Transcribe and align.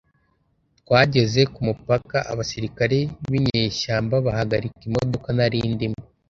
twageze 0.79 1.41
ku 1.53 1.59
mupaka 1.67 2.17
abasirikare 2.31 2.97
b’inyeshyamba 3.29 4.15
bahagarika 4.25 4.81
imodoka 4.89 5.27
nari 5.37 5.59
ndimo 5.73 6.01